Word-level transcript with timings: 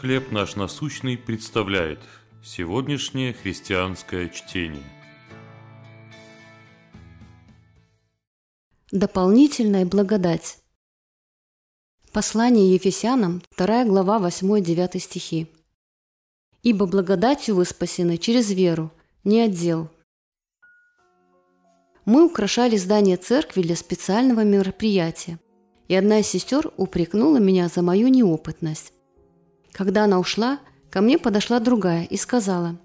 «Хлеб 0.00 0.32
наш 0.32 0.56
насущный» 0.56 1.16
представляет 1.16 2.00
сегодняшнее 2.42 3.32
христианское 3.32 4.28
чтение. 4.28 4.82
Дополнительная 8.90 9.86
благодать. 9.86 10.58
Послание 12.12 12.74
Ефесянам, 12.74 13.40
2 13.56 13.84
глава, 13.84 14.18
8-9 14.18 14.98
стихи. 14.98 15.46
«Ибо 16.62 16.86
благодатью 16.86 17.54
вы 17.54 17.64
спасены 17.64 18.18
через 18.18 18.50
веру, 18.50 18.90
не 19.22 19.40
отдел». 19.40 19.90
Мы 22.04 22.26
украшали 22.26 22.76
здание 22.76 23.16
церкви 23.16 23.62
для 23.62 23.76
специального 23.76 24.44
мероприятия, 24.44 25.38
и 25.86 25.94
одна 25.94 26.18
из 26.18 26.26
сестер 26.26 26.72
упрекнула 26.76 27.38
меня 27.38 27.68
за 27.68 27.80
мою 27.80 28.08
неопытность. 28.08 28.93
Когда 29.74 30.04
она 30.04 30.20
ушла, 30.20 30.60
ко 30.88 31.00
мне 31.00 31.18
подошла 31.18 31.58
другая 31.58 32.04
и 32.04 32.16
сказала, 32.16 32.76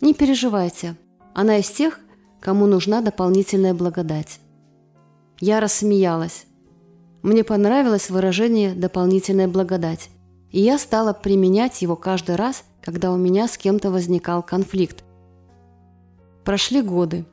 «Не 0.00 0.14
переживайте, 0.14 0.96
она 1.34 1.58
из 1.58 1.68
тех, 1.70 2.00
кому 2.40 2.66
нужна 2.66 3.02
дополнительная 3.02 3.74
благодать». 3.74 4.40
Я 5.38 5.60
рассмеялась. 5.60 6.46
Мне 7.22 7.44
понравилось 7.44 8.08
выражение 8.08 8.74
«дополнительная 8.74 9.48
благодать», 9.48 10.08
и 10.50 10.60
я 10.60 10.78
стала 10.78 11.12
применять 11.12 11.82
его 11.82 11.94
каждый 11.94 12.36
раз, 12.36 12.64
когда 12.80 13.12
у 13.12 13.18
меня 13.18 13.46
с 13.46 13.58
кем-то 13.58 13.90
возникал 13.90 14.42
конфликт. 14.42 15.04
Прошли 16.44 16.80
годы. 16.80 17.26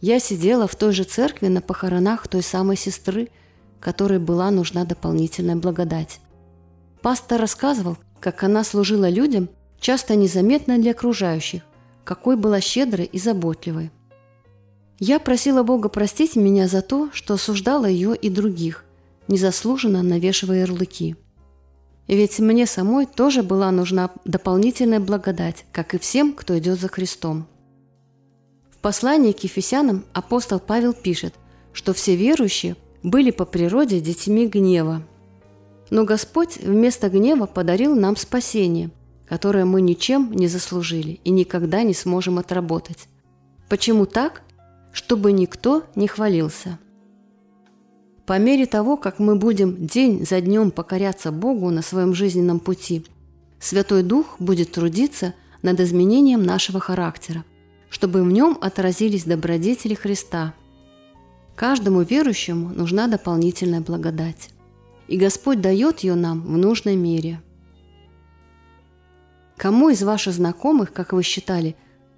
Я 0.00 0.20
сидела 0.20 0.68
в 0.68 0.76
той 0.76 0.92
же 0.92 1.02
церкви 1.02 1.48
на 1.48 1.60
похоронах 1.60 2.28
той 2.28 2.44
самой 2.44 2.76
сестры, 2.76 3.30
которой 3.80 4.20
была 4.20 4.52
нужна 4.52 4.84
дополнительная 4.84 5.56
благодать. 5.56 6.20
Пастор 7.02 7.40
рассказывал, 7.40 7.96
как 8.20 8.42
она 8.42 8.64
служила 8.64 9.08
людям, 9.08 9.48
часто 9.80 10.16
незаметно 10.16 10.78
для 10.78 10.92
окружающих, 10.92 11.62
какой 12.04 12.36
была 12.36 12.60
щедрой 12.60 13.06
и 13.06 13.18
заботливой. 13.18 13.90
Я 14.98 15.20
просила 15.20 15.62
Бога 15.62 15.88
простить 15.88 16.34
меня 16.34 16.66
за 16.66 16.82
то, 16.82 17.10
что 17.12 17.34
осуждала 17.34 17.86
ее 17.86 18.16
и 18.16 18.28
других, 18.28 18.84
незаслуженно 19.28 20.02
навешивая 20.02 20.60
ярлыки. 20.60 21.16
Ведь 22.08 22.38
мне 22.38 22.66
самой 22.66 23.06
тоже 23.06 23.42
была 23.42 23.70
нужна 23.70 24.10
дополнительная 24.24 24.98
благодать, 24.98 25.66
как 25.72 25.94
и 25.94 25.98
всем, 25.98 26.32
кто 26.32 26.58
идет 26.58 26.80
за 26.80 26.88
Христом. 26.88 27.46
В 28.70 28.78
послании 28.78 29.32
к 29.32 29.44
Ефесянам 29.44 30.04
апостол 30.14 30.58
Павел 30.58 30.94
пишет, 30.94 31.34
что 31.72 31.92
все 31.92 32.16
верующие 32.16 32.76
были 33.02 33.30
по 33.30 33.44
природе 33.44 34.00
детьми 34.00 34.46
гнева, 34.46 35.02
но 35.90 36.04
Господь 36.04 36.58
вместо 36.58 37.08
гнева 37.08 37.46
подарил 37.46 37.94
нам 37.94 38.16
спасение, 38.16 38.90
которое 39.26 39.64
мы 39.64 39.80
ничем 39.80 40.32
не 40.32 40.46
заслужили 40.46 41.20
и 41.24 41.30
никогда 41.30 41.82
не 41.82 41.94
сможем 41.94 42.38
отработать. 42.38 43.08
Почему 43.68 44.06
так? 44.06 44.42
Чтобы 44.92 45.32
никто 45.32 45.84
не 45.94 46.08
хвалился. 46.08 46.78
По 48.26 48.38
мере 48.38 48.66
того, 48.66 48.96
как 48.96 49.18
мы 49.18 49.36
будем 49.36 49.86
день 49.86 50.26
за 50.26 50.40
днем 50.40 50.70
покоряться 50.70 51.32
Богу 51.32 51.70
на 51.70 51.82
своем 51.82 52.14
жизненном 52.14 52.60
пути, 52.60 53.06
Святой 53.58 54.02
Дух 54.02 54.36
будет 54.38 54.72
трудиться 54.72 55.34
над 55.62 55.80
изменением 55.80 56.42
нашего 56.42 56.78
характера, 56.78 57.44
чтобы 57.90 58.22
в 58.22 58.30
нем 58.30 58.58
отразились 58.60 59.24
добродетели 59.24 59.94
Христа. 59.94 60.54
Каждому 61.56 62.02
верующему 62.02 62.68
нужна 62.68 63.08
дополнительная 63.08 63.80
благодать 63.80 64.50
и 65.08 65.16
Господь 65.16 65.60
дает 65.60 66.00
ее 66.00 66.14
нам 66.14 66.42
в 66.42 66.56
нужной 66.56 66.96
мере. 66.96 67.42
Кому 69.56 69.88
из 69.88 70.02
ваших 70.02 70.34
знакомых, 70.34 70.92
как 70.92 71.12
вы 71.12 71.22
считали, 71.22 71.74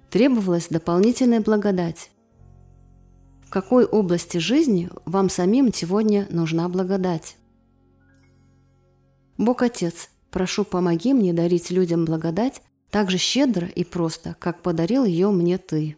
требовалась 0.09 0.67
дополнительная 0.67 1.41
благодать? 1.41 2.11
В 3.43 3.49
какой 3.49 3.85
области 3.85 4.37
жизни 4.37 4.89
вам 5.05 5.29
самим 5.29 5.73
сегодня 5.73 6.27
нужна 6.29 6.69
благодать? 6.69 7.37
Бог 9.37 9.63
Отец, 9.63 10.09
прошу, 10.29 10.63
помоги 10.63 11.13
мне 11.13 11.33
дарить 11.33 11.71
людям 11.71 12.05
благодать 12.05 12.61
так 12.91 13.09
же 13.09 13.17
щедро 13.17 13.67
и 13.67 13.83
просто, 13.83 14.35
как 14.39 14.61
подарил 14.61 15.05
ее 15.05 15.31
мне 15.31 15.57
Ты. 15.57 15.97